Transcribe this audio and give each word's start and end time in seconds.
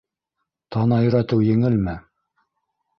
Тана 0.77 0.99
өйрәтеү 1.09 1.47
еңелме?! 1.51 1.97